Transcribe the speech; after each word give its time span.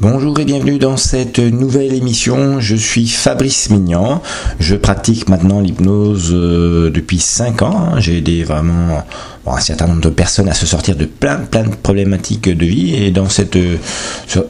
Bonjour 0.00 0.40
et 0.40 0.44
bienvenue 0.44 0.78
dans 0.78 0.96
cette 0.96 1.38
nouvelle 1.38 1.92
émission. 1.94 2.58
Je 2.60 2.74
suis 2.74 3.06
Fabrice 3.06 3.70
Mignan. 3.70 4.20
Je 4.58 4.74
pratique 4.74 5.28
maintenant 5.28 5.60
l'hypnose 5.60 6.30
euh, 6.32 6.90
depuis 6.90 7.20
5 7.20 7.62
ans. 7.62 8.00
J'ai 8.00 8.18
aidé 8.18 8.42
vraiment 8.42 9.04
un 9.46 9.60
certain 9.60 9.86
nombre 9.86 10.00
de 10.00 10.08
personnes 10.08 10.48
à 10.48 10.54
se 10.54 10.66
sortir 10.66 10.96
de 10.96 11.04
plein 11.04 11.36
plein 11.36 11.64
de 11.64 11.74
problématiques 11.74 12.48
de 12.48 12.66
vie. 12.66 12.94
Et 12.94 13.10
dans 13.10 13.28
cette, 13.28 13.56
euh, 13.56 13.76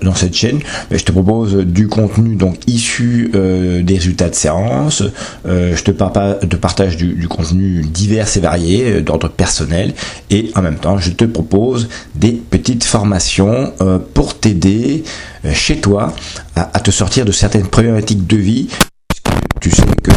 dans 0.02 0.14
cette 0.14 0.34
chaîne, 0.34 0.60
je 0.90 1.02
te 1.02 1.12
propose 1.12 1.56
du 1.56 1.88
contenu 1.88 2.36
donc 2.36 2.56
issu 2.66 3.30
euh, 3.34 3.82
des 3.82 3.94
résultats 3.94 4.28
de 4.28 4.34
séance. 4.34 5.02
je 5.44 5.82
te, 5.82 5.90
partage 5.90 6.96
du, 6.96 7.28
contenu 7.28 7.82
divers 7.82 8.28
et 8.36 8.40
varié 8.40 9.00
d'ordre 9.00 9.28
personnel. 9.28 9.94
Et 10.30 10.50
en 10.54 10.62
même 10.62 10.76
temps, 10.76 10.98
je 10.98 11.10
te 11.10 11.24
propose 11.24 11.88
des 12.14 12.32
petites 12.32 12.84
formations 12.84 13.72
pour 14.14 14.38
t'aider 14.38 15.04
euh, 15.44 15.52
chez 15.52 15.80
toi 15.80 16.14
à, 16.54 16.78
te 16.80 16.90
sortir 16.90 17.24
de 17.24 17.32
certaines 17.32 17.66
problématiques 17.66 18.26
de 18.26 18.36
vie. 18.36 18.68
Tu 19.60 19.70
sais 19.70 19.82
que 20.02 20.10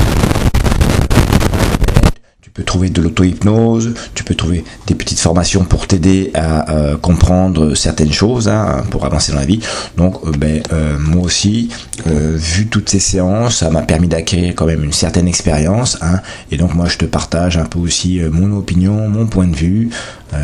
peux 2.55 2.63
trouver 2.63 2.89
de 2.89 3.01
l'auto-hypnose, 3.01 3.93
tu 4.15 4.23
peux 4.23 4.33
trouver 4.33 4.63
des 4.87 4.95
petites 4.95 5.19
formations 5.19 5.63
pour 5.63 5.85
t'aider 5.85 6.31
à 6.33 6.71
euh, 6.71 6.97
comprendre 6.97 7.75
certaines 7.75 8.11
choses, 8.11 8.47
hein, 8.47 8.83
pour 8.89 9.05
avancer 9.05 9.31
dans 9.33 9.39
la 9.39 9.45
vie. 9.45 9.59
Donc, 9.97 10.15
euh, 10.25 10.31
ben, 10.31 10.63
moi 10.99 11.23
aussi, 11.23 11.69
vu 12.05 12.67
toutes 12.67 12.89
ces 12.89 12.99
séances, 12.99 13.57
ça 13.57 13.69
m'a 13.69 13.81
permis 13.81 14.07
d'acquérir 14.07 14.55
quand 14.55 14.65
même 14.65 14.83
une 14.83 14.93
certaine 14.93 15.27
expérience. 15.27 15.97
Hein, 16.01 16.21
et 16.51 16.57
donc, 16.57 16.73
moi, 16.73 16.87
je 16.87 16.97
te 16.97 17.05
partage 17.05 17.57
un 17.57 17.65
peu 17.65 17.79
aussi 17.79 18.21
mon 18.31 18.57
opinion, 18.57 19.07
mon 19.07 19.27
point 19.27 19.47
de 19.47 19.55
vue, 19.55 19.89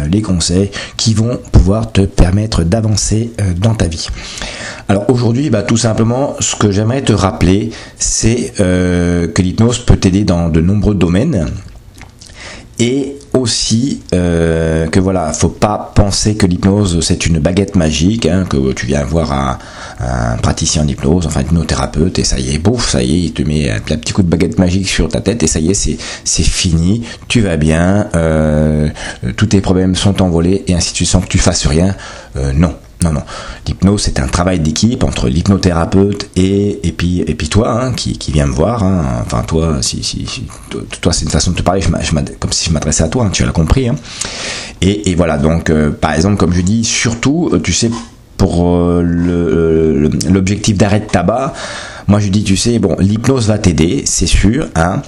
les 0.10 0.22
conseils 0.22 0.70
qui 0.98 1.14
vont 1.14 1.40
pouvoir 1.52 1.92
te 1.92 2.02
permettre 2.02 2.64
d'avancer 2.64 3.32
dans 3.58 3.76
ta 3.76 3.88
vie. 3.88 4.08
Alors 4.92 5.10
aujourd'hui, 5.10 5.50
bah, 5.50 5.64
tout 5.64 5.78
simplement, 5.78 6.36
ce 6.42 6.58
que 6.58 6.70
j'aimerais 6.70 7.02
te 7.02 7.14
rappeler, 7.14 7.70
c'est 7.98 8.52
euh, 8.60 9.26
que 9.26 9.42
l'hypnose 9.42 9.80
peut 9.80 9.96
t'aider 9.96 10.26
dans 10.26 10.50
de 10.50 10.60
nombreux 10.60 10.96
domaines. 10.96 11.48
Et 12.80 13.16
aussi 13.34 14.02
euh, 14.14 14.88
que 14.88 15.00
voilà, 15.00 15.34
faut 15.34 15.50
pas 15.50 15.92
penser 15.94 16.36
que 16.36 16.46
l'hypnose 16.46 17.00
c'est 17.02 17.26
une 17.26 17.40
baguette 17.40 17.76
magique, 17.76 18.26
hein, 18.26 18.46
que 18.50 18.74
tu 18.74 18.86
viens 18.88 19.04
voir 19.04 19.32
un, 19.32 19.58
praticien 20.42 20.84
d'hypnose, 20.84 21.28
enfin 21.28 21.42
hypnothérapeute, 21.42 22.18
et 22.18 22.24
ça 22.24 22.40
y 22.40 22.56
est, 22.56 22.58
bouf, 22.58 22.90
ça 22.90 23.04
y 23.04 23.12
est, 23.12 23.20
il 23.26 23.34
te 23.34 23.44
met 23.44 23.70
un, 23.70 23.80
petit 23.80 24.14
coup 24.14 24.24
de 24.24 24.30
baguette 24.30 24.58
magique 24.58 24.90
sur 24.90 25.10
ta 25.10 25.22
tête, 25.22 25.44
et 25.44 25.48
ça 25.48 25.60
y 25.60 25.70
est, 25.70 25.74
c'est, 25.76 26.44
fini, 26.44 27.04
tu 27.28 27.42
vas 27.42 27.58
bien, 27.58 28.08
euh, 28.16 28.90
tous 29.38 29.48
tes 29.48 29.62
problèmes 29.62 29.96
sont 29.96 30.22
envolés, 30.22 30.64
et 30.68 30.74
ainsi 30.74 30.94
tu 30.94 31.06
sens 31.06 31.24
que 31.24 31.30
tu 31.30 31.38
fasses 31.38 31.68
rien. 31.68 31.96
non, 32.56 32.74
non, 33.04 33.12
non. 33.14 33.24
L'hypnose, 33.68 34.02
c'est 34.02 34.20
un 34.20 34.28
travail 34.28 34.60
d'équipe 34.60 35.04
entre 35.04 35.28
l'hypnothérapeute 35.28 36.30
et, 36.36 36.80
et, 36.88 36.92
puis, 36.92 37.22
et 37.22 37.36
puis 37.36 37.50
toi, 37.50 37.84
hein, 37.84 37.94
qui, 37.94 38.18
qui 38.18 38.32
me 38.34 38.52
voir. 38.52 38.84
Hein. 38.84 39.24
Enfin, 39.26 39.44
toi, 39.44 39.78
si, 39.82 40.04
si, 40.04 40.26
toi, 41.02 41.12
c'est 41.12 41.26
une 41.26 41.32
façon 41.32 41.52
de 41.52 41.56
te 41.56 41.62
parler, 41.62 41.82
je 41.82 41.90
comme 42.40 42.52
si 42.52 42.70
je 42.70 42.74
m'adressais 42.74 43.04
à 43.04 43.08
toi, 43.08 43.26
hein, 43.26 43.30
tu 43.32 43.44
l'as 43.44 43.52
compris. 43.52 43.88
Hein. 43.88 43.96
Et, 44.82 45.10
et, 45.10 45.16
voilà, 45.16 45.38
donc, 45.38 45.70
euh, 45.70 45.92
par 45.92 46.14
exemple, 46.14 46.38
comme 46.38 46.54
je 46.54 46.62
dis, 46.62 46.84
surtout, 46.84 47.50
euh, 47.54 47.60
tu 47.60 47.74
sais, 47.74 47.90
pour 48.38 48.66
euh, 48.68 50.10
l'objectif 50.30 50.78
d'arrêt 50.78 51.02
de 51.02 51.06
tabac, 51.06 51.54
moi 52.08 52.20
je 52.20 52.30
dis, 52.30 52.44
tu 52.44 52.58
sais, 52.58 52.80
bon, 52.80 52.96
l'hypnose 53.00 53.48
va 53.48 53.60
t'aider, 53.60 54.04
c'est 54.06 54.26
sûr, 54.26 54.68
hein, 54.76 55.02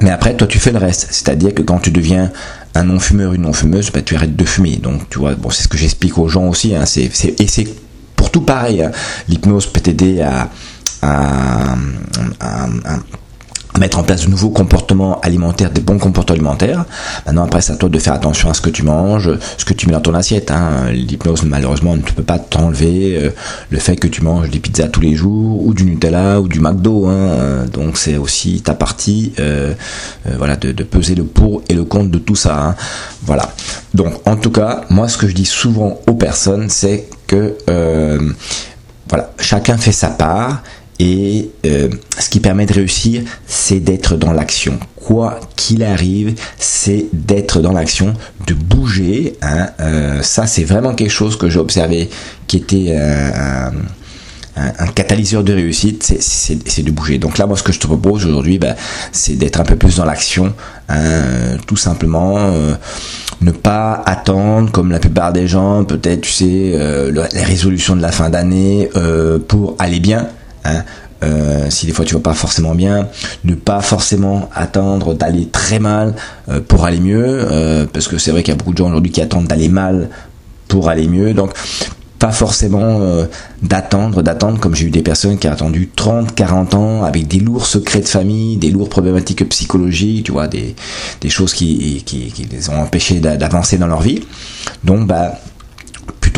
mais 0.00 0.10
après, 0.10 0.34
toi, 0.36 0.46
tu 0.46 0.58
fais 0.58 0.72
le 0.72 0.78
reste. 0.78 1.08
C'est-à-dire 1.10 1.54
que 1.54 1.62
quand 1.62 1.78
tu 1.78 1.90
deviens 1.90 2.30
un 2.74 2.84
non-fumeur, 2.84 3.32
une 3.32 3.42
non-fumeuse, 3.42 3.90
bah, 3.90 4.02
tu 4.02 4.14
arrêtes 4.14 4.36
de 4.36 4.44
fumer. 4.44 4.76
Donc, 4.76 5.08
tu 5.10 5.18
vois, 5.18 5.34
bon, 5.34 5.50
c'est 5.50 5.64
ce 5.64 5.68
que 5.68 5.76
j'explique 5.76 6.18
aux 6.18 6.28
gens 6.28 6.48
aussi. 6.48 6.74
Hein, 6.74 6.84
et 6.96 7.46
c'est 7.48 7.68
pour 8.14 8.30
tout 8.30 8.42
pareil. 8.42 8.82
Hein. 8.82 8.90
L'hypnose 9.28 9.66
peut 9.66 9.80
t'aider 9.80 10.22
à, 10.22 10.50
mettre 13.78 13.98
en 13.98 14.02
place 14.02 14.24
de 14.24 14.30
nouveaux 14.30 14.50
comportements 14.50 15.20
alimentaires, 15.20 15.70
des 15.70 15.80
bons 15.80 15.98
comportements 15.98 16.36
alimentaires. 16.36 16.84
Maintenant, 17.26 17.44
après, 17.44 17.60
c'est 17.60 17.72
à 17.72 17.76
toi 17.76 17.88
de 17.88 17.98
faire 17.98 18.12
attention 18.12 18.50
à 18.50 18.54
ce 18.54 18.60
que 18.60 18.70
tu 18.70 18.82
manges, 18.82 19.30
ce 19.58 19.64
que 19.64 19.74
tu 19.74 19.86
mets 19.86 19.92
dans 19.92 20.00
ton 20.00 20.14
assiette. 20.14 20.50
Hein. 20.50 20.90
L'hypnose, 20.92 21.44
malheureusement, 21.44 21.96
ne 21.96 22.02
peut 22.02 22.22
pas 22.22 22.38
t'enlever 22.38 23.16
euh, 23.16 23.30
le 23.70 23.78
fait 23.78 23.96
que 23.96 24.06
tu 24.06 24.22
manges 24.22 24.50
des 24.50 24.58
pizzas 24.58 24.88
tous 24.88 25.00
les 25.00 25.14
jours, 25.14 25.64
ou 25.64 25.74
du 25.74 25.84
Nutella, 25.84 26.40
ou 26.40 26.48
du 26.48 26.60
McDo. 26.60 27.06
Hein. 27.06 27.66
Donc, 27.72 27.96
c'est 27.96 28.16
aussi 28.16 28.60
ta 28.62 28.74
partie, 28.74 29.32
euh, 29.38 29.74
euh, 30.26 30.34
voilà, 30.38 30.56
de, 30.56 30.72
peser 30.82 31.14
le 31.14 31.24
pour 31.24 31.62
et 31.68 31.74
le 31.74 31.84
contre 31.84 32.10
de 32.10 32.18
tout 32.18 32.36
ça. 32.36 32.58
Hein. 32.58 32.76
Voilà. 33.24 33.52
Donc, 33.94 34.14
en 34.26 34.36
tout 34.36 34.50
cas, 34.50 34.82
moi, 34.90 35.08
ce 35.08 35.18
que 35.18 35.26
je 35.26 35.34
dis 35.34 35.44
souvent 35.44 35.98
aux 36.06 36.14
personnes, 36.14 36.68
c'est 36.68 37.08
que 37.26 37.56
voilà, 39.08 39.30
chacun 39.38 39.76
fait 39.76 39.92
sa 39.92 40.08
part 40.08 40.62
et 40.98 41.50
euh, 41.66 41.88
ce 42.18 42.30
qui 42.30 42.40
permet 42.40 42.64
de 42.64 42.72
réussir, 42.72 43.22
c'est 43.46 43.80
d'être 43.80 44.16
dans 44.16 44.32
l'action. 44.32 44.78
Quoi 44.96 45.40
qu'il 45.54 45.82
arrive, 45.82 46.34
c'est 46.58 47.06
d'être 47.12 47.60
dans 47.60 47.72
l'action, 47.72 48.14
de 48.46 48.54
bouger. 48.54 49.36
Hein. 49.42 49.68
Euh, 49.80 50.22
ça, 50.22 50.46
c'est 50.46 50.64
vraiment 50.64 50.94
quelque 50.94 51.10
chose 51.10 51.36
que 51.36 51.50
j'ai 51.50 51.58
observé 51.58 52.08
qui 52.46 52.56
était 52.56 52.94
euh, 52.96 53.70
un, 54.56 54.86
catalyseur 54.86 55.44
de 55.44 55.52
réussite, 55.52 56.02
c'est 56.02 56.82
de 56.82 56.90
bouger. 56.90 57.18
Donc 57.18 57.36
là, 57.36 57.46
moi, 57.46 57.58
ce 57.58 57.62
que 57.62 57.72
je 57.72 57.80
te 57.80 57.86
propose 57.86 58.24
aujourd'hui, 58.24 58.58
ben, 58.58 58.74
c'est 59.12 59.34
d'être 59.34 59.60
un 59.60 59.64
peu 59.64 59.76
plus 59.76 59.96
dans 59.96 60.06
l'action. 60.06 60.54
Hein, 60.88 61.58
tout 61.66 61.76
simplement, 61.76 62.50
ne 63.42 63.50
pas 63.50 64.02
attendre, 64.06 64.72
comme 64.72 64.90
la 64.90 64.98
plupart 64.98 65.34
des 65.34 65.46
gens, 65.46 65.84
peut-être, 65.84 66.22
tu 66.22 66.30
sais, 66.32 66.72
les 67.34 67.44
résolutions 67.44 67.96
de 67.96 68.00
la 68.00 68.12
fin 68.12 68.30
d'année 68.30 68.88
pour 69.46 69.76
aller 69.78 70.00
bien. 70.00 70.28
Hein. 70.66 70.84
Euh, 71.22 71.70
si 71.70 71.86
des 71.86 71.92
fois 71.92 72.04
tu 72.04 72.14
vas 72.14 72.20
pas 72.20 72.34
forcément 72.34 72.74
bien, 72.74 73.08
ne 73.44 73.54
pas 73.54 73.80
forcément 73.80 74.50
attendre 74.54 75.14
d'aller 75.14 75.46
très 75.46 75.78
mal 75.78 76.14
euh, 76.50 76.60
pour 76.60 76.84
aller 76.84 77.00
mieux, 77.00 77.24
euh, 77.26 77.86
parce 77.90 78.06
que 78.06 78.18
c'est 78.18 78.30
vrai 78.30 78.42
qu'il 78.42 78.52
y 78.52 78.54
a 78.54 78.58
beaucoup 78.58 78.72
de 78.72 78.78
gens 78.78 78.88
aujourd'hui 78.88 79.10
qui 79.10 79.22
attendent 79.22 79.46
d'aller 79.46 79.70
mal 79.70 80.10
pour 80.68 80.90
aller 80.90 81.06
mieux, 81.06 81.32
donc 81.32 81.52
pas 82.18 82.32
forcément 82.32 82.98
d'attendre, 83.62 84.22
d'attendre, 84.22 84.58
comme 84.58 84.74
j'ai 84.74 84.86
eu 84.86 84.90
des 84.90 85.02
personnes 85.02 85.38
qui 85.38 85.48
ont 85.48 85.52
attendu 85.52 85.90
30, 85.94 86.34
40 86.34 86.74
ans 86.74 87.04
avec 87.04 87.28
des 87.28 87.40
lourds 87.40 87.66
secrets 87.66 88.00
de 88.00 88.08
famille, 88.08 88.56
des 88.56 88.70
lourdes 88.70 88.88
problématiques 88.88 89.46
psychologiques, 89.50 90.24
tu 90.24 90.32
vois, 90.32 90.48
des, 90.48 90.74
choses 91.28 91.52
qui, 91.52 92.02
qui, 92.06 92.32
qui 92.32 92.44
les 92.44 92.70
ont 92.70 92.80
empêchés 92.80 93.20
d'avancer 93.20 93.76
dans 93.76 93.86
leur 93.86 94.00
vie. 94.00 94.22
Donc, 94.82 95.06
bah, 95.06 95.38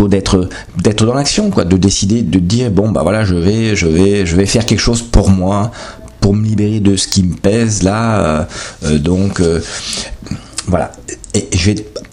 d'être 0.07 0.49
d'être 0.77 1.05
dans 1.05 1.15
l'action 1.15 1.51
quoi 1.51 1.65
de 1.65 1.77
décider 1.77 2.23
de 2.23 2.39
dire 2.39 2.71
bon 2.71 2.91
bah 2.91 3.01
voilà 3.03 3.25
je 3.25 3.35
vais 3.35 3.75
je 3.75 3.89
vais 3.89 4.27
je 4.27 4.37
vais 4.37 4.47
faire 4.47 4.67
quelque 4.67 4.79
chose 4.79 5.03
pour 5.03 5.31
moi 5.31 5.73
pour 6.21 6.35
me 6.35 6.45
libérer 6.45 6.81
de 6.81 6.97
ce 6.97 7.09
qui 7.09 7.23
me 7.23 7.35
pèse 7.35 7.83
là 7.83 8.21
euh, 8.21 8.45
euh, 8.85 8.99
donc 8.99 9.41
euh, 9.41 9.61
voilà. 10.67 10.93
Et 11.35 11.49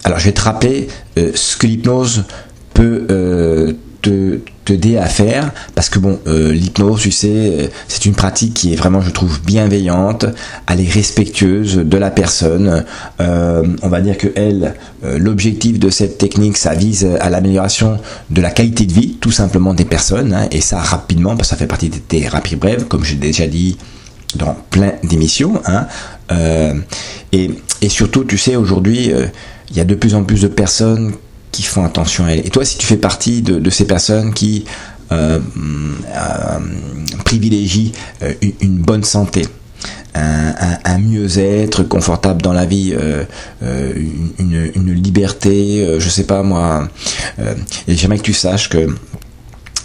alors 0.04 0.18
je 0.18 0.24
vais 0.24 0.32
te 0.32 0.40
rappeler 0.40 0.88
ce 1.16 1.56
que 1.56 1.66
l'hypnose 1.66 2.24
peut 2.72 3.76
te 4.02 4.38
t'aider 4.66 4.98
à 4.98 5.06
faire 5.06 5.52
parce 5.74 5.88
que 5.88 5.98
bon 5.98 6.18
euh, 6.26 6.52
l'hypnose 6.52 7.00
tu 7.00 7.12
sais 7.12 7.28
euh, 7.30 7.68
c'est 7.88 8.04
une 8.04 8.14
pratique 8.14 8.52
qui 8.52 8.72
est 8.72 8.76
vraiment 8.76 9.00
je 9.00 9.10
trouve 9.10 9.40
bienveillante. 9.42 10.26
Elle 10.68 10.80
est 10.80 10.90
respectueuse 10.90 11.76
de 11.76 11.96
la 11.96 12.10
personne. 12.10 12.84
Euh, 13.20 13.62
on 13.82 13.88
va 13.88 14.00
dire 14.00 14.18
que 14.18 14.28
elle 14.34 14.74
l'objectif 15.02 15.78
de 15.78 15.88
cette 15.88 16.18
technique 16.18 16.56
ça 16.56 16.74
vise 16.74 17.08
à 17.20 17.30
l'amélioration 17.30 17.98
de 18.30 18.42
la 18.42 18.50
qualité 18.50 18.86
de 18.86 18.92
vie 18.92 19.16
tout 19.20 19.30
simplement 19.30 19.72
des 19.72 19.84
personnes 19.84 20.34
hein, 20.34 20.48
et 20.50 20.60
ça 20.60 20.80
rapidement 20.80 21.36
parce 21.36 21.48
que 21.48 21.54
ça 21.54 21.56
fait 21.56 21.68
partie 21.68 21.88
des 21.88 22.00
thérapies 22.00 22.56
brèves 22.56 22.86
comme 22.86 23.04
j'ai 23.04 23.14
déjà 23.14 23.46
dit 23.46 23.78
dans 24.34 24.56
plein 24.70 24.94
d'émissions 25.04 25.62
hein, 25.66 25.86
et, 27.32 27.50
et 27.82 27.88
surtout 27.88 28.24
tu 28.24 28.36
sais 28.36 28.56
aujourd'hui 28.56 29.12
il 29.70 29.76
y 29.76 29.80
a 29.80 29.84
de 29.84 29.94
plus 29.94 30.16
en 30.16 30.24
plus 30.24 30.42
de 30.42 30.48
personnes 30.48 31.12
qui 31.56 31.62
font 31.62 31.84
attention 31.84 32.26
à 32.26 32.32
elle. 32.32 32.46
Et 32.46 32.50
toi, 32.50 32.64
si 32.64 32.76
tu 32.76 32.86
fais 32.86 32.98
partie 32.98 33.40
de, 33.40 33.70
ces 33.70 33.86
personnes 33.86 34.34
qui 34.34 34.64
euh, 35.10 35.38
euh, 35.64 36.58
privilégient 37.24 37.92
euh, 38.22 38.34
une, 38.60 38.78
bonne 38.78 39.04
santé, 39.04 39.46
un, 40.14 40.98
mieux-être 40.98 41.82
confortable 41.82 42.42
dans 42.42 42.52
la 42.52 42.66
vie, 42.66 42.94
une, 43.62 44.92
liberté, 44.92 45.96
je 45.98 46.08
sais 46.08 46.24
pas 46.24 46.42
moi, 46.42 46.88
et 47.88 47.94
j'aimerais 47.94 48.18
que 48.18 48.24
tu 48.24 48.32
saches 48.32 48.68
que 48.68 48.88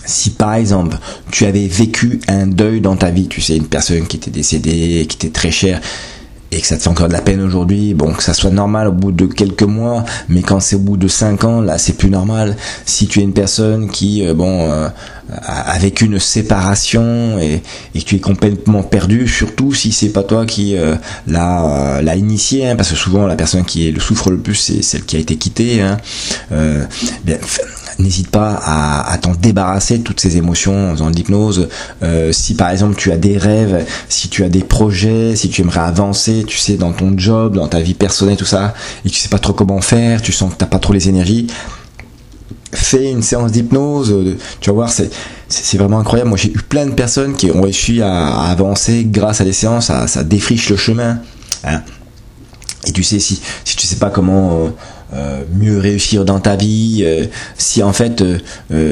si 0.05 0.31
par 0.31 0.55
exemple 0.55 0.97
tu 1.31 1.45
avais 1.45 1.67
vécu 1.67 2.19
un 2.27 2.47
deuil 2.47 2.81
dans 2.81 2.95
ta 2.95 3.11
vie, 3.11 3.27
tu 3.27 3.41
sais, 3.41 3.55
une 3.57 3.67
personne 3.67 4.07
qui 4.07 4.17
était 4.17 4.31
décédée, 4.31 5.05
qui 5.07 5.17
était 5.17 5.29
très 5.29 5.51
chère, 5.51 5.81
et 6.51 6.59
que 6.59 6.67
ça 6.67 6.77
te 6.77 6.83
fait 6.83 6.89
encore 6.89 7.07
de 7.07 7.13
la 7.13 7.21
peine 7.21 7.41
aujourd'hui, 7.41 7.93
bon, 7.93 8.13
que 8.13 8.23
ça 8.23 8.33
soit 8.33 8.49
normal 8.49 8.87
au 8.87 8.91
bout 8.91 9.13
de 9.13 9.25
quelques 9.25 9.63
mois, 9.63 10.03
mais 10.27 10.41
quand 10.41 10.59
c'est 10.59 10.75
au 10.75 10.79
bout 10.79 10.97
de 10.97 11.07
cinq 11.07 11.45
ans, 11.45 11.61
là, 11.61 11.77
c'est 11.77 11.93
plus 11.93 12.09
normal. 12.09 12.57
Si 12.85 13.07
tu 13.07 13.19
es 13.19 13.23
une 13.23 13.33
personne 13.33 13.89
qui, 13.89 14.27
euh, 14.27 14.33
bon, 14.33 14.69
euh, 14.69 14.89
a 15.45 15.79
vécu 15.79 16.05
une 16.05 16.19
séparation 16.19 17.39
et, 17.39 17.61
et 17.95 18.01
tu 18.01 18.15
es 18.17 18.19
complètement 18.19 18.83
perdu, 18.83 19.29
surtout 19.29 19.73
si 19.73 19.93
c'est 19.93 20.09
pas 20.09 20.23
toi 20.23 20.45
qui 20.45 20.75
euh, 20.75 20.95
l'a 21.25 22.01
l'a 22.01 22.15
initié, 22.17 22.67
hein, 22.67 22.75
parce 22.75 22.89
que 22.89 22.97
souvent 22.97 23.27
la 23.27 23.35
personne 23.35 23.63
qui 23.63 23.89
le 23.89 24.01
souffre 24.01 24.29
le 24.29 24.37
plus, 24.37 24.55
c'est 24.55 24.81
celle 24.81 25.05
qui 25.05 25.15
a 25.15 25.19
été 25.19 25.37
quittée. 25.37 25.81
Hein. 25.81 25.97
bien, 27.23 27.37
n'hésite 28.01 28.29
pas 28.29 28.59
à, 28.63 29.17
t'en 29.17 29.33
débarrasser 29.33 29.99
de 29.99 30.03
toutes 30.03 30.19
ces 30.19 30.37
émotions 30.37 30.89
en 30.89 30.91
faisant 30.93 31.09
l'hypnose. 31.09 31.69
Euh, 32.03 32.31
si 32.31 32.55
par 32.55 32.69
exemple 32.69 32.95
tu 32.95 33.11
as 33.11 33.17
des 33.17 33.37
rêves, 33.37 33.85
si 34.09 34.29
tu 34.29 34.43
as 34.43 34.49
des 34.49 34.63
projets, 34.63 35.35
si 35.35 35.49
tu 35.49 35.61
aimerais 35.61 35.81
avancer, 35.81 36.43
tu 36.47 36.57
sais, 36.57 36.75
dans 36.75 36.91
ton 36.91 37.17
job, 37.17 37.55
dans 37.55 37.67
ta 37.67 37.79
vie 37.79 37.93
personnelle, 37.93 38.37
tout 38.37 38.45
ça, 38.45 38.73
et 39.05 39.09
tu 39.09 39.19
sais 39.19 39.29
pas 39.29 39.39
trop 39.39 39.53
comment 39.53 39.81
faire, 39.81 40.21
tu 40.21 40.31
sens 40.31 40.51
que 40.53 40.57
t'as 40.57 40.65
pas 40.65 40.79
trop 40.79 40.93
les 40.93 41.09
énergies, 41.09 41.47
fais 42.73 43.11
une 43.11 43.21
séance 43.21 43.51
d'hypnose, 43.51 44.11
euh, 44.11 44.37
tu 44.59 44.69
vas 44.69 44.73
voir, 44.73 44.89
c'est 44.89 45.77
vraiment 45.77 45.99
incroyable. 45.99 46.29
Moi, 46.29 46.37
j'ai 46.37 46.49
eu 46.49 46.57
plein 46.57 46.85
de 46.85 46.93
personnes 46.93 47.35
qui 47.35 47.51
ont 47.51 47.61
réussi 47.61 48.01
à, 48.01 48.49
avancer 48.49 49.05
grâce 49.05 49.41
à 49.41 49.43
des 49.43 49.53
séances, 49.53 49.87
ça, 49.87 50.07
ça 50.07 50.23
défriche 50.23 50.69
le 50.69 50.77
chemin. 50.77 51.19
Hein. 51.63 51.81
Et 52.85 52.91
tu 52.91 53.03
sais, 53.03 53.19
si, 53.19 53.39
si 53.63 53.75
tu 53.75 53.85
sais 53.85 53.97
pas 53.97 54.09
comment 54.09 54.65
euh, 54.65 54.69
euh, 55.13 55.43
mieux 55.53 55.77
réussir 55.77 56.25
dans 56.25 56.39
ta 56.39 56.55
vie, 56.55 57.05
si 57.57 57.83
en 57.83 57.93
fait 57.93 58.23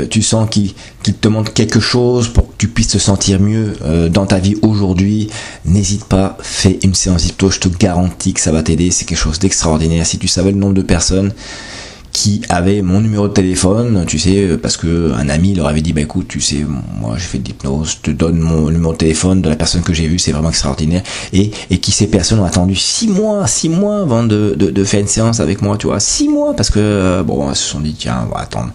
tu 0.10 0.22
sens 0.22 0.50
qu'il 0.50 0.74
te 1.04 1.28
manque 1.28 1.54
quelque 1.54 1.80
chose 1.80 2.28
pour 2.28 2.48
que 2.48 2.54
tu 2.58 2.68
puisses 2.68 2.90
te 2.90 2.98
sentir 2.98 3.40
mieux 3.40 3.74
dans 4.12 4.26
ta 4.26 4.40
vie 4.40 4.56
aujourd'hui, 4.62 5.30
n'hésite 5.66 6.06
pas, 6.06 6.38
fais 6.42 6.80
une 6.84 6.96
séance 6.96 7.24
d'hypnose, 7.24 7.56
je 7.56 7.60
te 7.62 7.70
garantis 7.70 8.34
que 8.34 8.42
ça 8.42 8.52
va 8.52 8.64
t'aider, 8.64 8.92
c'est 8.92 9.06
quelque 9.06 9.18
chose 9.18 9.40
d'extraordinaire. 9.40 10.06
Si 10.06 10.18
tu 10.18 10.28
savais 10.28 10.52
le 10.52 10.58
nombre 10.58 10.76
de 10.76 10.82
personnes 10.82 11.32
qui 12.20 12.42
avait 12.50 12.82
mon 12.82 13.00
numéro 13.00 13.30
de 13.30 13.34
téléphone, 13.34 14.04
tu 14.06 14.20
sais, 14.20 14.58
parce 14.62 14.76
que 14.76 15.14
un 15.14 15.30
ami 15.30 15.56
leur 15.56 15.68
avait 15.68 15.80
dit, 15.80 15.94
bah 15.94 16.02
écoute, 16.02 16.28
tu 16.28 16.42
sais, 16.42 16.66
moi 17.00 17.14
j'ai 17.16 17.24
fait 17.24 17.38
de 17.38 17.48
l'hypnose, 17.48 17.92
je 17.92 18.12
te 18.12 18.12
donne 18.12 18.40
mon 18.40 18.70
numéro 18.70 18.92
de 18.92 18.98
téléphone 18.98 19.42
de 19.42 19.48
la 19.48 19.56
personne 19.56 19.84
que 19.84 19.94
j'ai 19.94 20.06
vue, 20.06 20.20
c'est 20.20 20.34
vraiment 20.34 20.50
extraordinaire, 20.50 21.02
et, 21.32 21.52
et 21.70 21.78
qui 21.78 21.94
ces 21.94 22.08
personnes 22.08 22.42
ont 22.42 22.46
attendu 22.46 22.76
six 22.76 23.08
mois, 23.08 23.48
six 23.48 23.70
mois 23.70 24.02
avant 24.02 24.24
de, 24.24 24.54
de, 24.54 24.84
faire 24.84 25.00
une 25.00 25.08
séance 25.08 25.40
avec 25.40 25.62
moi, 25.62 25.78
tu 25.78 25.88
vois, 25.88 26.02
six 26.02 26.28
mois, 26.28 26.54
parce 26.58 26.70
que, 26.70 26.80
euh, 26.80 27.24
bon, 27.24 27.50
elles 27.50 27.56
se 27.56 27.70
sont 27.70 27.80
dit, 27.80 27.96
tiens, 27.98 28.28
on 28.28 28.36
va 28.36 28.42
attendre. 28.42 28.72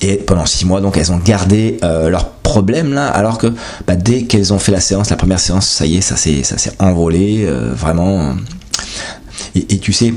Et 0.00 0.14
pendant 0.14 0.46
six 0.46 0.64
mois, 0.64 0.80
donc 0.80 0.96
elles 0.98 1.10
ont 1.10 1.18
gardé 1.18 1.78
euh, 1.82 2.08
leurs 2.10 2.30
problèmes 2.30 2.94
là, 2.94 3.08
alors 3.08 3.38
que 3.38 3.48
bah, 3.88 3.96
dès 3.96 4.22
qu'elles 4.22 4.52
ont 4.52 4.60
fait 4.60 4.70
la 4.70 4.80
séance, 4.80 5.10
la 5.10 5.16
première 5.16 5.40
séance, 5.40 5.66
ça 5.66 5.84
y 5.84 5.96
est, 5.96 6.00
ça 6.00 6.16
s'est 6.16 6.72
envolé, 6.78 7.44
euh, 7.44 7.72
vraiment. 7.74 8.36
Et, 9.56 9.78
tu 9.78 9.92
sais, 9.92 10.14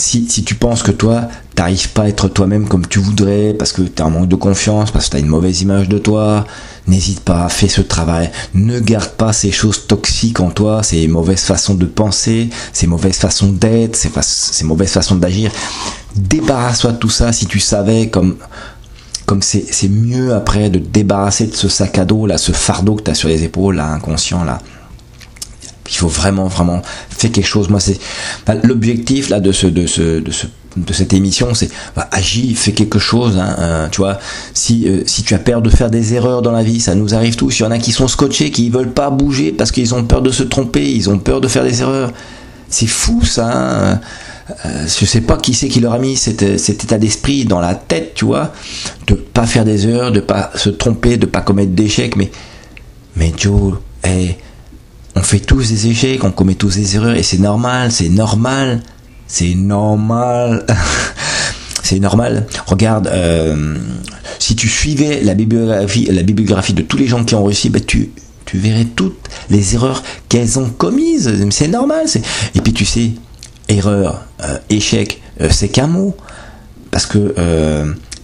si, 0.00 0.44
tu 0.44 0.54
penses 0.54 0.82
que 0.82 0.90
toi, 0.90 1.28
t'arrives 1.54 1.90
pas 1.90 2.02
à 2.02 2.08
être 2.08 2.28
toi-même 2.28 2.66
comme 2.66 2.86
tu 2.86 2.98
voudrais, 2.98 3.54
parce 3.54 3.72
que 3.72 3.82
tu 3.82 4.02
as 4.02 4.06
un 4.06 4.10
manque 4.10 4.28
de 4.28 4.36
confiance, 4.36 4.90
parce 4.90 5.06
que 5.06 5.10
tu 5.12 5.16
as 5.18 5.20
une 5.20 5.28
mauvaise 5.28 5.60
image 5.60 5.88
de 5.88 5.98
toi, 5.98 6.46
n'hésite 6.86 7.20
pas, 7.20 7.48
fais 7.48 7.68
ce 7.68 7.82
travail. 7.82 8.30
Ne 8.54 8.80
garde 8.80 9.10
pas 9.10 9.32
ces 9.32 9.52
choses 9.52 9.86
toxiques 9.86 10.40
en 10.40 10.50
toi, 10.50 10.82
ces 10.82 11.06
mauvaises 11.06 11.42
façons 11.42 11.74
de 11.74 11.86
penser, 11.86 12.48
ces 12.72 12.86
mauvaises 12.86 13.18
façons 13.18 13.52
d'être, 13.52 13.96
ces, 13.96 14.64
mauvaises 14.64 14.92
façons 14.92 15.16
d'agir. 15.16 15.52
Débarrasse-toi 16.16 16.92
de 16.92 16.96
tout 16.96 17.10
ça 17.10 17.32
si 17.32 17.46
tu 17.46 17.60
savais 17.60 18.08
comme 18.08 18.36
comme 19.26 19.42
c'est 19.42 19.88
mieux 19.88 20.34
après 20.34 20.70
de 20.70 20.80
te 20.80 20.88
débarrasser 20.88 21.46
de 21.46 21.54
ce 21.54 21.68
sac 21.68 21.98
à 21.98 22.04
dos 22.04 22.26
là, 22.26 22.36
ce 22.36 22.50
fardeau 22.50 22.96
que 22.96 23.04
tu 23.04 23.10
as 23.12 23.14
sur 23.14 23.28
les 23.28 23.44
épaules 23.44 23.76
là, 23.76 23.86
inconscient 23.92 24.42
là 24.42 24.58
faut 26.00 26.08
vraiment 26.08 26.46
vraiment 26.46 26.82
faire 27.10 27.30
quelque 27.30 27.46
chose 27.46 27.68
moi 27.68 27.80
c'est 27.80 27.98
l'objectif 28.64 29.28
là 29.28 29.40
de 29.40 29.52
ce 29.52 29.66
de 29.66 29.86
ce 29.86 30.20
de 30.20 30.30
ce 30.30 30.46
de 30.76 30.92
cette 30.92 31.12
émission, 31.12 31.54
c'est 31.54 31.68
bah, 31.96 32.08
agis, 32.12 32.54
fais 32.54 32.72
quelque 32.72 32.98
chose. 32.98 33.36
Hein, 33.38 33.56
euh, 33.58 33.88
tu 33.90 34.00
vois, 34.00 34.18
si 34.54 34.88
euh, 34.88 35.02
si 35.06 35.22
tu 35.22 35.34
as 35.34 35.38
peur 35.38 35.62
de 35.62 35.70
faire 35.70 35.90
des 35.90 36.14
erreurs 36.14 36.42
dans 36.42 36.52
la 36.52 36.62
vie, 36.62 36.80
ça 36.80 36.94
nous 36.94 37.14
arrive 37.14 37.36
tous. 37.36 37.58
Il 37.58 37.62
y 37.62 37.66
en 37.66 37.70
a 37.70 37.78
qui 37.78 37.92
sont 37.92 38.08
scotchés, 38.08 38.50
qui 38.50 38.70
veulent 38.70 38.92
pas 38.92 39.10
bouger 39.10 39.52
parce 39.52 39.72
qu'ils 39.72 39.94
ont 39.94 40.04
peur 40.04 40.22
de 40.22 40.30
se 40.30 40.42
tromper, 40.42 40.88
ils 40.88 41.10
ont 41.10 41.18
peur 41.18 41.40
de 41.40 41.48
faire 41.48 41.64
des 41.64 41.80
erreurs. 41.82 42.12
C'est 42.68 42.86
fou 42.86 43.24
ça. 43.24 43.50
Hein 43.52 44.00
euh, 44.64 44.86
je 44.86 45.04
sais 45.04 45.20
pas 45.20 45.36
qui 45.36 45.54
c'est 45.54 45.68
qui 45.68 45.80
leur 45.80 45.92
a 45.92 45.98
mis 45.98 46.16
cet, 46.16 46.42
état 46.42 46.98
d'esprit 46.98 47.44
dans 47.44 47.60
la 47.60 47.74
tête, 47.74 48.14
tu 48.14 48.24
vois, 48.24 48.52
de 49.06 49.14
pas 49.14 49.46
faire 49.46 49.64
des 49.64 49.86
erreurs, 49.86 50.12
de 50.12 50.20
pas 50.20 50.50
se 50.54 50.70
tromper, 50.70 51.16
de 51.16 51.26
pas 51.26 51.40
commettre 51.40 51.72
d'échecs. 51.72 52.16
Mais 52.16 52.30
mais 53.16 53.32
Joe, 53.36 53.74
hey, 54.02 54.36
on 55.16 55.22
fait 55.22 55.40
tous 55.40 55.68
des 55.68 55.88
échecs, 55.88 56.22
on 56.24 56.30
commet 56.30 56.54
tous 56.54 56.76
des 56.76 56.96
erreurs 56.96 57.16
et 57.16 57.22
c'est 57.22 57.38
normal, 57.38 57.90
c'est 57.90 58.08
normal, 58.08 58.80
c'est 59.26 59.54
normal. 59.54 60.66
c'est 61.82 61.98
normal. 61.98 62.46
Regarde, 62.66 63.08
euh, 63.08 63.76
si 64.38 64.54
tu 64.54 64.68
suivais 64.68 65.22
la 65.22 65.34
bibliographie, 65.34 66.72
de 66.74 66.82
tous 66.82 66.96
les 66.96 67.06
gens 67.06 67.24
qui 67.24 67.34
ont 67.34 67.44
réussi, 67.44 67.68
bah, 67.68 67.80
tu, 67.80 68.10
tu 68.44 68.58
verrais 68.58 68.84
toutes 68.84 69.28
les 69.50 69.74
erreurs 69.74 70.02
qu'elles 70.28 70.58
ont 70.58 70.68
commises. 70.68 71.32
C'est 71.50 71.68
normal. 71.68 72.06
Et 72.54 72.60
puis 72.60 72.72
tu 72.72 72.84
sais, 72.84 73.10
erreur, 73.68 74.24
euh, 74.44 74.58
échec, 74.68 75.20
euh, 75.40 75.48
c'est 75.50 75.68
qu'un 75.68 75.88
mot. 75.88 76.16
Parce 76.90 77.06
que 77.06 77.34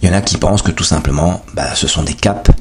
il 0.01 0.07
y 0.07 0.11
en 0.11 0.13
a 0.15 0.21
qui 0.21 0.37
pensent 0.37 0.61
que 0.61 0.71
tout 0.71 0.83
simplement, 0.83 1.41
bah, 1.55 1.73
ce 1.73 1.87
sont 1.87 2.03
des 2.03 2.13
caps 2.13 2.51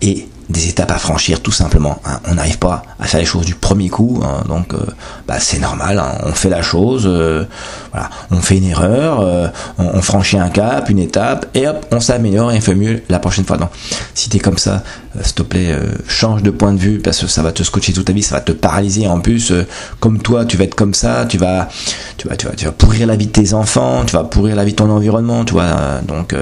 et 0.00 0.26
des 0.50 0.68
étapes 0.68 0.90
à 0.90 0.98
franchir 0.98 1.40
tout 1.40 1.52
simplement. 1.52 2.00
Hein. 2.04 2.20
On 2.28 2.34
n'arrive 2.34 2.58
pas 2.58 2.82
à 2.98 3.06
faire 3.06 3.20
les 3.20 3.26
choses 3.26 3.46
du 3.46 3.54
premier 3.54 3.88
coup, 3.88 4.20
hein. 4.22 4.42
donc 4.48 4.74
euh, 4.74 4.78
bah, 5.26 5.36
c'est 5.38 5.60
normal. 5.60 5.98
Hein. 5.98 6.18
On 6.24 6.32
fait 6.32 6.48
la 6.48 6.60
chose, 6.60 7.04
euh, 7.06 7.44
voilà, 7.92 8.10
on 8.30 8.40
fait 8.40 8.58
une 8.58 8.64
erreur, 8.64 9.20
euh, 9.20 9.48
on, 9.78 10.02
franchit 10.02 10.38
un 10.38 10.48
cap, 10.48 10.88
une 10.90 10.98
étape, 10.98 11.46
et 11.54 11.68
hop, 11.68 11.86
on 11.92 12.00
s'améliore 12.00 12.52
et 12.52 12.58
on 12.58 12.60
fait 12.60 12.74
mieux 12.74 13.02
la 13.08 13.20
prochaine 13.20 13.44
fois. 13.44 13.56
Donc, 13.56 13.70
si 14.14 14.28
t'es 14.28 14.40
comme 14.40 14.58
ça, 14.58 14.82
s'il 15.22 15.34
te 15.34 15.42
plaît, 15.42 15.76
change 16.08 16.42
de 16.42 16.50
point 16.50 16.72
de 16.72 16.78
vue 16.78 16.98
parce 16.98 17.20
que 17.20 17.26
ça 17.26 17.42
va 17.42 17.52
te 17.52 17.62
scotcher 17.62 17.92
toute 17.92 18.06
ta 18.06 18.12
vie, 18.12 18.22
ça 18.22 18.36
va 18.36 18.40
te 18.40 18.52
paralyser. 18.52 19.06
En 19.06 19.20
plus, 19.20 19.52
comme 20.00 20.20
toi, 20.20 20.44
tu 20.44 20.56
vas 20.56 20.64
être 20.64 20.74
comme 20.74 20.94
ça, 20.94 21.26
tu 21.28 21.38
vas, 21.38 21.68
tu 22.16 22.28
vas, 22.28 22.36
tu 22.36 22.46
vas, 22.46 22.54
tu 22.54 22.64
vas 22.64 22.72
pourrir 22.72 23.06
la 23.06 23.16
vie 23.16 23.26
de 23.26 23.32
tes 23.32 23.54
enfants, 23.54 24.04
tu 24.04 24.14
vas 24.14 24.24
pourrir 24.24 24.56
la 24.56 24.64
vie 24.64 24.72
de 24.72 24.76
ton 24.76 24.90
environnement, 24.90 25.44
tu 25.44 25.52
vois. 25.52 26.00
donc, 26.06 26.34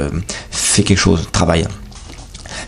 fais 0.51 0.83
quelque 0.83 0.99
chose, 0.99 1.29
travaille. 1.33 1.67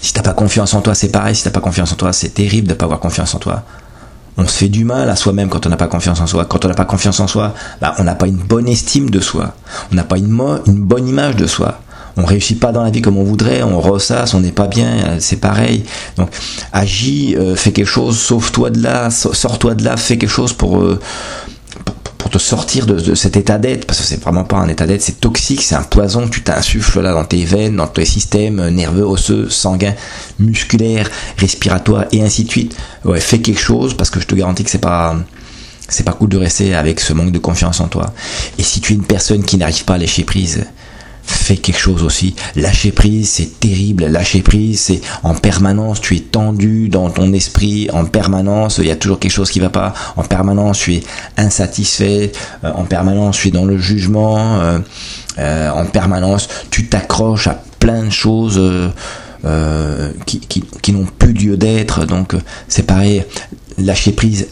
Si 0.00 0.12
t'as 0.12 0.23
pas 0.23 0.32
confiance 0.32 0.75
en 0.75 0.81
toi, 0.81 0.94
c'est 0.94 1.08
pareil. 1.11 1.35
Si 1.35 1.44
t'as 1.44 1.50
pas 1.50 1.61
confiance 1.61 1.93
en 1.93 1.97
toi, 1.97 2.12
c'est 2.12 2.31
terrible 2.31 2.69
de 2.69 2.75
pas 2.75 2.87
avoir 2.87 3.00
confiance 3.00 3.35
en 3.35 3.38
toi. 3.38 3.64
On 4.37 4.47
se 4.47 4.56
fait 4.56 4.69
du 4.69 4.85
mal 4.85 5.11
à 5.11 5.17
soi-même 5.17 5.49
quand 5.49 5.67
on 5.67 5.69
n'a 5.69 5.76
pas 5.76 5.88
confiance 5.88 6.20
en 6.20 6.26
soi. 6.26 6.47
Quand 6.47 6.64
on 6.64 6.69
n'a 6.69 6.75
pas 6.75 6.87
confiance 6.87 7.20
en 7.20 7.26
soi, 7.26 7.55
bah, 7.81 7.94
on 7.99 8.05
n'a 8.05 8.14
pas 8.14 8.26
une 8.26 8.37
bonne 8.38 8.69
estime 8.69 9.11
de 9.11 9.20
soi. 9.20 9.55
On 9.93 9.97
n'a 9.97 10.05
pas 10.05 10.17
une, 10.17 10.35
bonne 10.67 11.06
image 11.06 11.37
de 11.37 11.47
soi. 11.47 11.81
On 12.17 12.25
réussit 12.25 12.58
pas 12.58 12.73
dans 12.73 12.82
la 12.82 12.91
vie 12.91 13.02
comme 13.02 13.19
on 13.19 13.25
voudrait, 13.25 13.62
on 13.62 13.81
ressasse, 13.81 14.35
on 14.35 14.41
n'est 14.41 14.50
pas 14.50 14.67
bien, 14.67 14.88
euh, 14.88 15.17
c'est 15.20 15.37
pareil. 15.37 15.85
Donc 16.17 16.31
agis, 16.73 17.37
euh, 17.37 17.55
fais 17.55 17.73
quelque 17.73 17.87
chose, 17.87 18.19
sauve-toi 18.19 18.70
de 18.70 18.82
là, 18.82 19.11
sors-toi 19.11 19.75
de 19.75 19.85
là, 19.85 19.97
fais 19.97 20.19
quelque 20.19 20.31
chose 20.31 20.52
pour, 20.52 20.81
euh, 20.81 20.99
te 22.30 22.38
sortir 22.38 22.86
de, 22.86 23.14
cet 23.14 23.36
état 23.36 23.58
d'être, 23.58 23.86
parce 23.86 24.00
que 24.00 24.04
c'est 24.04 24.20
vraiment 24.20 24.44
pas 24.44 24.56
un 24.56 24.68
état 24.68 24.86
d'être, 24.86 25.02
c'est 25.02 25.20
toxique, 25.20 25.62
c'est 25.62 25.74
un 25.74 25.82
poison 25.82 26.26
que 26.26 26.34
tu 26.34 26.42
t'insuffles 26.42 27.00
là 27.00 27.12
dans 27.12 27.24
tes 27.24 27.44
veines, 27.44 27.76
dans 27.76 27.86
tes 27.86 28.04
systèmes 28.04 28.68
nerveux, 28.68 29.04
osseux, 29.04 29.48
sanguins, 29.50 29.94
musculaires, 30.38 31.10
respiratoires 31.36 32.06
et 32.12 32.22
ainsi 32.22 32.44
de 32.44 32.50
suite. 32.50 32.76
Ouais, 33.04 33.20
fais 33.20 33.40
quelque 33.40 33.60
chose 33.60 33.94
parce 33.94 34.10
que 34.10 34.20
je 34.20 34.26
te 34.26 34.34
garantis 34.34 34.64
que 34.64 34.70
c'est 34.70 34.78
pas 34.78 35.16
c'est 35.88 36.04
pas 36.04 36.12
cool 36.12 36.28
de 36.28 36.37
rester 36.37 36.75
avec 36.75 37.00
ce 37.00 37.12
manque 37.12 37.32
de 37.32 37.38
confiance 37.38 37.80
en 37.80 37.88
toi. 37.88 38.14
Et 38.58 38.62
si 38.62 38.80
tu 38.80 38.92
es 38.92 38.96
une 38.96 39.04
personne 39.04 39.42
qui 39.42 39.56
n'arrive 39.56 39.84
pas 39.84 39.94
à 39.94 39.99
lâcher 39.99 40.22
prise, 40.22 40.64
fais 41.22 41.56
quelque 41.56 41.78
chose 41.78 42.02
aussi. 42.02 42.34
Lâcher 42.56 42.92
prise, 42.92 43.28
c'est 43.28 43.60
terrible. 43.60 44.06
Lâcher 44.06 44.42
prise, 44.42 44.80
c'est 44.80 45.00
en 45.22 45.34
permanence, 45.34 46.00
tu 46.00 46.16
es 46.16 46.20
tendu 46.20 46.88
dans 46.88 47.10
ton 47.10 47.32
esprit, 47.32 47.88
en 47.92 48.04
permanence, 48.04 48.78
il 48.78 48.86
y 48.86 48.90
a 48.90 48.96
toujours 48.96 49.18
quelque 49.18 49.32
chose 49.32 49.50
qui 49.50 49.60
va 49.60 49.70
pas. 49.70 49.92
En 50.16 50.22
permanence, 50.22 50.78
tu 50.78 50.94
es 50.94 51.02
insatisfait. 51.36 52.32
Euh, 52.64 52.72
en 52.72 52.84
permanence, 52.84 53.38
tu 53.38 53.48
es 53.48 53.50
dans 53.50 53.64
le 53.64 53.78
jugement. 53.78 54.60
Euh, 54.60 54.78
euh, 55.38 55.70
en 55.70 55.86
permanence, 55.86 56.48
tu 56.70 56.86
t'accroches 56.86 57.46
à 57.46 57.62
plein 57.78 58.04
de 58.04 58.10
choses. 58.10 58.60
qui, 60.26 60.40
qui 60.40 60.92
n'ont 60.92 61.06
plus 61.06 61.32
lieu 61.32 61.56
d'être. 61.56 62.04
Donc 62.04 62.34
c'est 62.68 62.82
pareil, 62.82 63.24
lâcher 63.78 64.12
prise, 64.12 64.48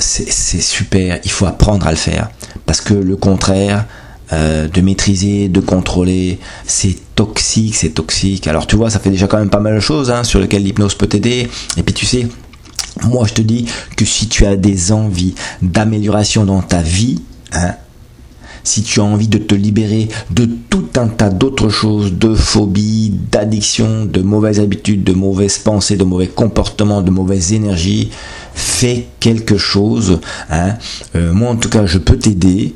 c'est 0.00 0.60
super, 0.60 1.20
il 1.24 1.30
faut 1.30 1.46
apprendre 1.46 1.86
à 1.86 1.90
le 1.90 1.96
faire. 1.96 2.30
Parce 2.66 2.80
que 2.80 2.94
le 2.94 3.16
contraire, 3.16 3.84
euh, 4.32 4.68
de 4.68 4.80
maîtriser, 4.80 5.48
de 5.48 5.60
contrôler. 5.60 6.38
C'est 6.66 6.96
toxique, 7.14 7.76
c'est 7.76 7.90
toxique. 7.90 8.46
Alors 8.46 8.66
tu 8.66 8.76
vois, 8.76 8.90
ça 8.90 8.98
fait 8.98 9.10
déjà 9.10 9.26
quand 9.26 9.38
même 9.38 9.50
pas 9.50 9.60
mal 9.60 9.74
de 9.74 9.80
choses 9.80 10.10
hein, 10.10 10.24
sur 10.24 10.40
lesquelles 10.40 10.62
l'hypnose 10.62 10.94
peut 10.94 11.06
t'aider. 11.06 11.48
Et 11.76 11.82
puis 11.82 11.94
tu 11.94 12.06
sais, 12.06 12.26
moi 13.02 13.26
je 13.28 13.34
te 13.34 13.42
dis 13.42 13.66
que 13.96 14.04
si 14.04 14.28
tu 14.28 14.46
as 14.46 14.56
des 14.56 14.92
envies 14.92 15.34
d'amélioration 15.60 16.44
dans 16.44 16.62
ta 16.62 16.80
vie, 16.80 17.20
hein, 17.52 17.74
si 18.64 18.82
tu 18.82 19.00
as 19.00 19.04
envie 19.04 19.28
de 19.28 19.36
te 19.36 19.54
libérer 19.54 20.08
de 20.30 20.48
tout 20.70 20.88
un 20.96 21.08
tas 21.08 21.28
d'autres 21.28 21.68
choses, 21.68 22.14
de 22.14 22.34
phobies, 22.34 23.12
d'addictions, 23.30 24.06
de 24.06 24.22
mauvaises 24.22 24.58
habitudes, 24.58 25.04
de 25.04 25.12
mauvaises 25.12 25.58
pensées, 25.58 25.96
de 25.96 26.04
mauvais 26.04 26.28
comportements, 26.28 27.02
de 27.02 27.10
mauvaises 27.10 27.52
énergies, 27.52 28.08
fais 28.54 29.06
quelque 29.20 29.58
chose. 29.58 30.20
Hein. 30.50 30.76
Euh, 31.14 31.32
moi 31.34 31.50
en 31.50 31.56
tout 31.56 31.68
cas, 31.68 31.84
je 31.84 31.98
peux 31.98 32.16
t'aider 32.16 32.72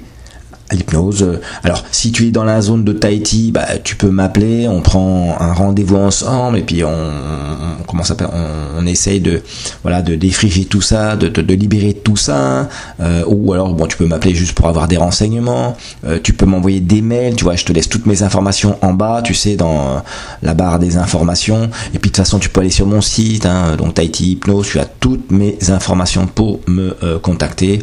l'hypnose. 0.73 1.41
Alors, 1.65 1.85
si 1.91 2.13
tu 2.13 2.27
es 2.27 2.31
dans 2.31 2.45
la 2.45 2.61
zone 2.61 2.85
de 2.85 2.93
Tahiti, 2.93 3.53
bah, 3.53 3.67
tu 3.83 3.97
peux 3.97 4.11
m'appeler, 4.11 4.69
on 4.69 4.81
prend 4.81 5.37
un 5.41 5.53
rendez-vous 5.53 5.97
ensemble 5.97 6.59
et 6.59 6.63
puis 6.63 6.85
on, 6.85 6.89
on 6.89 7.83
comment 7.87 8.05
s'appelle, 8.05 8.29
on, 8.77 8.87
essaye 8.87 9.21
de, 9.21 9.43
voilà, 9.83 10.03
de 10.03 10.15
défricher 10.15 10.65
tout 10.65 10.81
ça, 10.81 11.17
de, 11.17 11.29
de, 11.29 11.55
libérer 11.55 11.95
tout 11.95 12.17
ça. 12.17 12.69
Euh, 13.01 13.25
ou 13.27 13.53
alors, 13.53 13.75
bon, 13.75 13.87
tu 13.87 13.97
peux 13.97 14.07
m'appeler 14.07 14.35
juste 14.35 14.53
pour 14.53 14.69
avoir 14.69 14.89
des 14.89 14.97
renseignements. 14.97 15.77
Euh, 16.07 16.19
tu 16.23 16.33
peux 16.33 16.47
m'envoyer 16.47 16.81
des 16.81 17.03
mails, 17.03 17.35
tu 17.37 17.45
vois, 17.45 17.57
je 17.57 17.65
te 17.65 17.73
laisse 17.73 17.89
toutes 17.89 18.07
mes 18.07 18.23
informations 18.23 18.79
en 18.83 18.93
bas, 18.95 19.23
tu 19.23 19.35
sais, 19.35 19.57
dans 19.57 20.03
la 20.43 20.55
barre 20.55 20.79
des 20.79 20.97
informations. 20.97 21.71
Et 21.95 21.99
puis 21.99 22.11
de 22.11 22.17
toute 22.17 22.17
façon, 22.17 22.39
tu 22.39 22.49
peux 22.49 22.61
aller 22.61 22.71
sur 22.71 22.87
mon 22.87 23.01
site, 23.01 23.47
hein, 23.47 23.77
donc 23.77 23.95
Tahiti 23.95 24.33
Hypnose, 24.33 24.69
tu 24.69 24.79
as 24.79 24.87
toutes 24.87 25.31
mes 25.31 25.59
informations 25.69 26.27
pour 26.27 26.61
me 26.67 26.97
euh, 27.03 27.19
contacter. 27.19 27.81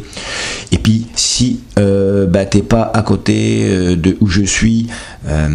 Et 0.72 0.78
puis, 0.78 1.06
si 1.14 1.60
bah, 1.76 2.46
t'es 2.46 2.62
pas 2.62 2.75
à 2.82 3.02
côté 3.02 3.64
euh, 3.64 3.96
de 3.96 4.16
où 4.20 4.26
je 4.26 4.42
suis 4.42 4.88
euh, 5.26 5.48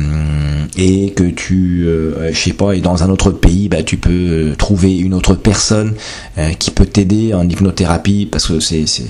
et 0.78 1.12
que 1.12 1.24
tu, 1.24 1.86
je 2.32 2.38
sais 2.38 2.54
pas, 2.54 2.74
es 2.74 2.82
dans 2.82 3.04
un 3.04 3.10
autre 3.10 3.32
pays, 3.32 3.70
bah, 3.70 3.84
tu 3.84 3.98
peux 3.98 4.54
trouver 4.58 4.98
une 4.98 5.13
autre 5.13 5.36
personne 5.36 5.96
qui 6.60 6.72
peut 6.72 6.86
t'aider 6.86 7.34
en 7.34 7.48
hypnothérapie 7.48 8.28
parce 8.32 8.48
que 8.48 8.60
c'est, 8.60 8.86
c'est, 8.88 9.06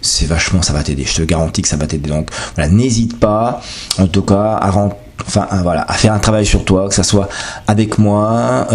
c'est, 0.00 0.26
vachement, 0.26 0.62
ça 0.62 0.72
va 0.72 0.82
t'aider. 0.82 1.04
Je 1.04 1.16
te 1.16 1.22
garantis 1.22 1.62
que 1.62 1.68
ça 1.68 1.76
va 1.76 1.86
t'aider. 1.86 2.08
Donc 2.08 2.30
voilà, 2.54 2.70
n'hésite 2.70 3.18
pas, 3.18 3.60
en 3.98 4.06
tout 4.06 4.22
cas, 4.22 4.58
à 4.60 4.70
enfin 5.26 5.46
voilà, 5.62 5.84
à 5.88 5.94
faire 5.94 6.12
un 6.12 6.18
travail 6.18 6.46
sur 6.46 6.64
toi, 6.64 6.88
que 6.88 6.94
ça 6.94 7.02
soit 7.02 7.28
avec 7.66 7.98
moi 7.98 8.66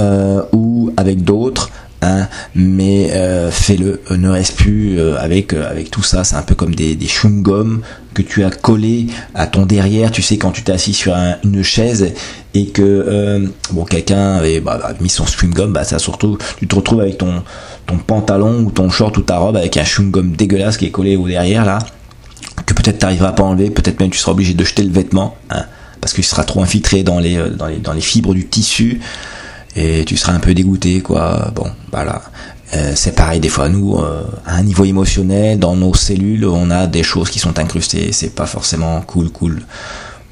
ou 0.54 0.92
avec 0.98 1.24
d'autres. 1.24 1.70
Hein, 2.04 2.28
mais 2.56 3.12
euh, 3.12 3.52
fais-le, 3.52 4.02
ne 4.10 4.28
reste 4.28 4.56
plus 4.56 5.00
euh, 5.00 5.20
avec 5.20 5.54
euh, 5.54 5.70
avec 5.70 5.92
tout 5.92 6.02
ça. 6.02 6.24
C'est 6.24 6.36
un 6.36 6.42
peu 6.42 6.56
comme 6.56 6.74
des, 6.74 6.96
des 6.96 7.06
chewing-gums 7.06 7.82
que 8.16 8.24
tu 8.24 8.44
as 8.44 8.50
collé 8.50 9.06
à 9.36 9.46
ton 9.46 9.68
derrière. 9.68 10.10
Tu 10.10 10.24
sais 10.24 10.38
quand 10.40 10.50
tu 10.50 10.64
t'es 10.64 10.72
assis 10.72 10.96
sur 10.96 11.14
une 11.44 11.62
chaise 11.62 12.12
et 12.56 12.68
que 12.70 13.48
bon 13.72 13.86
quelqu'un 13.86 14.38
avait 14.38 14.62
bah, 14.62 14.80
mis 15.00 15.10
son 15.10 15.26
chewing-gum, 15.26 15.72
bah 15.72 15.84
ça 15.84 16.00
surtout 16.00 16.40
tu 16.58 16.68
te 16.68 16.74
retrouves 16.74 17.02
avec 17.02 17.20
ton 17.20 17.44
ton 17.86 17.98
pantalon 17.98 18.64
ou 18.64 18.72
ton 18.72 18.90
short 18.90 19.16
ou 19.18 19.22
ta 19.22 19.38
robe 19.38 19.56
avec 19.56 19.78
un 19.78 19.84
chewing-gum 19.84 20.36
dégueulasse 20.36 20.78
qui 20.78 20.88
est 20.88 20.92
collé 20.92 21.16
au 21.18 21.28
derrière 21.28 21.66
là 21.66 21.78
que 22.66 22.74
peut-être 22.74 22.98
tu 22.98 23.06
n'arriveras 23.06 23.34
pas 23.34 23.44
à 23.44 23.46
enlever, 23.46 23.70
peut-être 23.70 24.00
même 24.00 24.10
tu 24.10 24.18
seras 24.18 24.32
obligé 24.32 24.56
de 24.56 24.64
jeter 24.64 24.84
le 24.84 24.92
vêtement 24.92 25.36
hein, 25.52 25.66
parce 26.02 26.14
qu'il 26.14 26.24
sera 26.24 26.44
trop 26.46 26.64
infiltré 26.64 27.04
dans 27.04 27.20
les 27.20 27.38
dans 27.56 27.68
les 27.68 27.78
dans 27.78 27.94
les 27.94 28.02
fibres 28.02 28.34
du 28.34 28.48
tissu 28.48 29.02
et 29.76 30.04
tu 30.06 30.18
seras 30.18 30.34
un 30.34 30.40
peu 30.40 30.54
dégoûté 30.54 31.02
quoi. 31.02 31.52
Bon 31.56 31.68
voilà. 31.92 32.22
Euh, 32.74 32.94
c'est 32.96 33.16
pareil 33.16 33.42
des 33.42 33.50
fois 33.50 33.68
nous 33.68 33.98
euh, 33.98 34.24
à 34.46 34.56
un 34.56 34.64
niveau 34.64 34.86
émotionnel 34.86 35.60
dans 35.60 35.76
nos 35.76 35.94
cellules 35.94 36.46
on 36.46 36.72
a 36.72 36.88
des 36.88 37.04
choses 37.04 37.30
qui 37.30 37.40
sont 37.40 37.60
incrustées. 37.60 38.12
C'est 38.12 38.36
pas 38.36 38.46
forcément 38.46 39.02
cool 39.02 39.30
cool. 39.30 39.62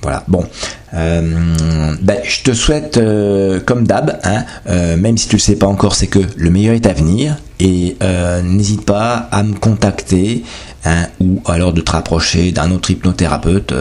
Voilà. 0.02 0.24
Bon. 0.28 0.46
Euh, 0.94 1.96
ben, 2.02 2.18
je 2.24 2.42
te 2.42 2.54
souhaite 2.54 2.98
euh, 2.98 3.60
comme 3.60 3.86
d'hab 3.86 4.20
hein, 4.24 4.44
euh, 4.68 4.98
même 4.98 5.18
si 5.20 5.28
tu 5.28 5.36
le 5.36 5.40
sais 5.40 5.56
pas 5.56 5.68
encore 5.68 5.94
c'est 5.94 6.08
que 6.08 6.20
le 6.36 6.50
meilleur 6.50 6.74
est 6.74 6.86
à 6.86 6.94
venir. 6.94 7.38
Et 7.62 7.98
n'hésite 8.42 8.86
pas 8.86 9.28
à 9.34 9.44
me 9.44 9.54
contacter 9.54 10.46
hein, 10.86 11.08
ou 11.20 11.42
alors 11.46 11.74
de 11.74 11.82
te 11.82 11.92
rapprocher 11.92 12.54
d'un 12.54 12.72
autre 12.72 12.90
hypnothérapeute 12.90 13.74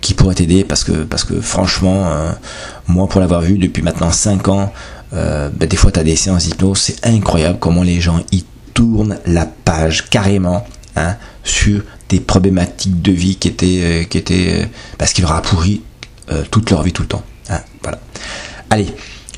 qui 0.00 0.14
pourrait 0.14 0.36
t'aider 0.36 0.64
parce 0.64 0.84
que 0.84 0.92
parce 0.92 1.24
que 1.24 1.38
franchement 1.38 2.06
moi 2.88 3.08
pour 3.08 3.20
l'avoir 3.20 3.40
vu 3.40 3.58
depuis 3.58 3.82
maintenant 3.82 4.10
5 4.10 4.48
ans 4.48 4.72
ben, 5.12 5.50
des 5.58 5.76
fois 5.76 5.92
tu 5.92 6.00
as 6.00 6.04
des 6.04 6.16
séances 6.16 6.44
d'hypnose 6.44 6.78
c'est 6.78 7.06
incroyable 7.06 7.58
comment 7.60 7.82
les 7.82 8.00
gens 8.00 8.20
y 8.32 8.44
tournent 8.74 9.18
la 9.26 9.46
page 9.46 10.10
carrément 10.10 10.66
hein, 10.96 11.16
sur 11.44 11.82
des 12.08 12.20
problématiques 12.20 13.00
de 13.00 13.12
vie 13.12 13.36
qui 13.36 13.48
étaient, 13.48 13.80
euh, 13.80 14.04
qui 14.04 14.18
étaient 14.18 14.62
euh, 14.62 14.66
parce 14.98 15.12
qu'il 15.12 15.22
leur 15.22 15.32
a 15.32 15.40
pourri 15.42 15.82
euh, 16.30 16.42
toute 16.50 16.70
leur 16.70 16.82
vie 16.82 16.92
tout 16.92 17.02
le 17.02 17.08
temps. 17.08 17.22
Hein, 17.48 17.60
voilà. 17.82 17.98
Allez, 18.70 18.88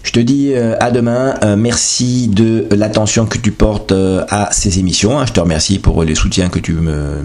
je 0.07 0.13
te 0.13 0.21
dis 0.21 0.55
à 0.55 0.91
demain. 0.91 1.35
merci 1.57 2.29
de 2.29 2.67
l'attention 2.71 3.27
que 3.27 3.39
tu 3.39 3.51
portes 3.51 3.93
à 3.93 4.49
ces 4.53 4.79
émissions. 4.79 5.19
Hein. 5.19 5.27
Je 5.27 5.33
te 5.33 5.41
remercie 5.41 5.79
pour 5.79 6.03
les 6.05 6.15
soutiens 6.15 6.49
que 6.49 6.59
tu 6.59 6.73
me, 6.73 7.23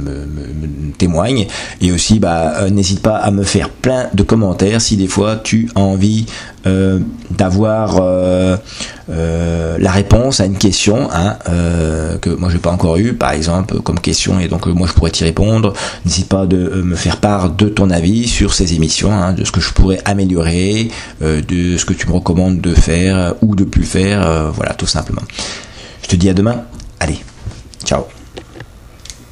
témoignes. 0.97 1.47
Et 1.79 1.91
aussi, 1.91 2.19
bah, 2.19 2.69
n'hésite 2.69 3.01
pas 3.01 3.15
à 3.17 3.31
me 3.31 3.43
faire 3.43 3.69
plein 3.69 4.07
de 4.13 4.23
commentaires 4.23 4.81
si 4.81 4.97
des 4.97 5.07
fois 5.07 5.39
tu 5.43 5.69
as 5.75 5.79
envie 5.79 6.25
euh, 6.67 6.99
d'avoir 7.31 7.97
euh, 7.99 8.55
euh, 9.09 9.77
la 9.79 9.91
réponse 9.91 10.39
à 10.41 10.45
une 10.45 10.57
question 10.57 11.09
hein, 11.11 11.37
que 12.21 12.29
moi 12.29 12.49
j'ai 12.51 12.59
pas 12.59 12.69
encore 12.69 12.97
eu 12.97 13.13
par 13.13 13.31
exemple 13.31 13.81
comme 13.81 13.99
question 13.99 14.39
et 14.39 14.47
donc 14.47 14.67
moi 14.67 14.87
je 14.87 14.93
pourrais 14.93 15.11
t'y 15.11 15.23
répondre. 15.23 15.73
N'hésite 16.05 16.27
pas 16.27 16.45
de 16.45 16.81
me 16.83 16.95
faire 16.95 17.17
part 17.17 17.49
de 17.49 17.67
ton 17.67 17.89
avis 17.89 18.27
sur 18.27 18.53
ces 18.53 18.73
émissions 18.75 19.11
hein, 19.11 19.33
de 19.33 19.43
ce 19.43 19.51
que 19.51 19.59
je 19.59 19.71
pourrais 19.73 19.99
améliorer 20.05 20.89
de 21.21 21.77
ce 21.77 21.85
que 21.85 21.93
tu 21.93 22.07
me 22.07 22.13
recommandes 22.13 22.61
de 22.61 22.73
faire 22.73 23.33
ou 23.41 23.55
de 23.55 23.63
plus 23.63 23.85
faire 23.85 24.51
voilà 24.51 24.73
tout 24.73 24.87
simplement. 24.87 25.23
Je 26.03 26.09
te 26.09 26.15
dis 26.15 26.29
à 26.29 26.33
demain. 26.33 26.63
Allez 26.99 27.21